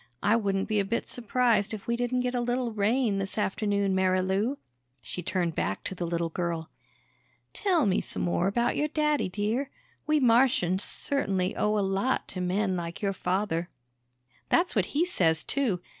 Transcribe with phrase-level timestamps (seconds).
[0.23, 3.93] I wouldn't be a bit surprised if we didn't get a little rain this afternoon,
[3.95, 4.57] Marilou."
[4.99, 6.71] She turned back to the little girl.
[7.53, 9.69] "Tell me some more about your daddy, dear.
[10.07, 13.69] We Martians certainly owe a lot to men like your father."
[14.49, 15.79] "That's what he says too.